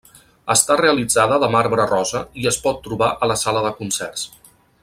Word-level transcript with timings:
Està 0.53 0.77
realitzada 0.79 1.37
de 1.43 1.51
marbre 1.57 1.87
rosa 1.91 2.23
i 2.45 2.51
es 2.55 2.59
pot 2.67 2.83
trobar 2.89 3.13
a 3.27 3.33
la 3.33 3.41
sala 3.47 3.65
de 3.67 3.77
concerts. 3.83 4.29